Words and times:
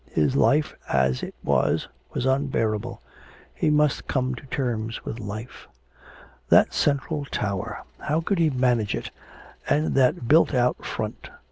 His 0.09 0.35
life 0.35 0.73
as 0.89 1.21
it 1.21 1.35
was, 1.43 1.87
was 2.11 2.25
unbearable... 2.25 3.03
he 3.53 3.69
must 3.69 4.07
come 4.07 4.33
to 4.33 4.43
terms 4.47 5.05
with 5.05 5.19
life.... 5.19 5.67
That 6.49 6.73
central 6.73 7.25
tower! 7.25 7.83
how 7.99 8.21
could 8.21 8.39
he 8.39 8.49
manage 8.49 8.95
it 8.95 9.11
and 9.69 9.93
that 9.93 10.27
built 10.27 10.55
out 10.55 10.83
front? 10.83 11.29